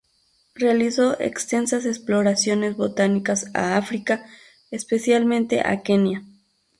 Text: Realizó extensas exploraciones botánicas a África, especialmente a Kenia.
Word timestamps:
Realizó 0.55 1.19
extensas 1.19 1.85
exploraciones 1.85 2.75
botánicas 2.75 3.51
a 3.53 3.77
África, 3.77 4.25
especialmente 4.71 5.61
a 5.63 5.83
Kenia. 5.83 6.23